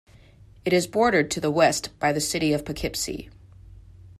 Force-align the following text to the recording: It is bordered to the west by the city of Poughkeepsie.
It 0.65 0.73
is 0.73 0.87
bordered 0.87 1.29
to 1.29 1.39
the 1.39 1.51
west 1.51 1.89
by 1.99 2.11
the 2.11 2.19
city 2.19 2.53
of 2.53 2.65
Poughkeepsie. 2.65 3.29